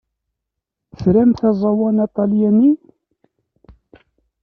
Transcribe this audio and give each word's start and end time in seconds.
Tramt 0.99 1.39
aẓawan 1.49 1.97
aṭalyani? 2.05 2.71